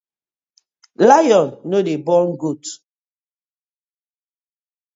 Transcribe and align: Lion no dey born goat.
Lion 1.09 1.47
no 1.69 1.77
dey 1.85 1.99
born 2.07 2.29
goat. 2.41 2.63